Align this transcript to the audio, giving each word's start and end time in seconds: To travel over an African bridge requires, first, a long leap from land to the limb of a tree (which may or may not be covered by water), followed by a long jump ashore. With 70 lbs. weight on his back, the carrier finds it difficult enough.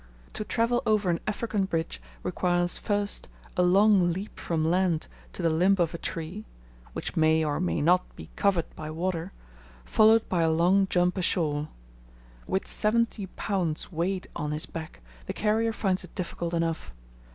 To 0.33 0.43
travel 0.43 0.81
over 0.87 1.11
an 1.11 1.19
African 1.27 1.65
bridge 1.65 2.01
requires, 2.23 2.79
first, 2.79 3.27
a 3.55 3.61
long 3.61 4.11
leap 4.11 4.39
from 4.39 4.65
land 4.65 5.07
to 5.33 5.43
the 5.43 5.49
limb 5.51 5.75
of 5.77 5.93
a 5.93 5.99
tree 5.99 6.43
(which 6.93 7.15
may 7.15 7.45
or 7.45 7.59
may 7.59 7.83
not 7.83 8.15
be 8.15 8.31
covered 8.35 8.65
by 8.75 8.89
water), 8.89 9.31
followed 9.85 10.27
by 10.27 10.41
a 10.41 10.49
long 10.49 10.87
jump 10.89 11.17
ashore. 11.19 11.67
With 12.47 12.65
70 12.67 13.27
lbs. 13.37 13.91
weight 13.91 14.25
on 14.35 14.49
his 14.53 14.65
back, 14.65 15.01
the 15.27 15.33
carrier 15.33 15.71
finds 15.71 16.03
it 16.03 16.15
difficult 16.15 16.55
enough. 16.55 16.95